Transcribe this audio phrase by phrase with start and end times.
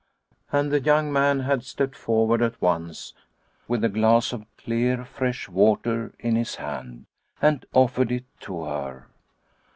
[0.51, 3.13] And the young man had stepped forward at once
[3.67, 7.05] with a glass of clear fresh water in his hand,
[7.39, 9.09] and offered it to her.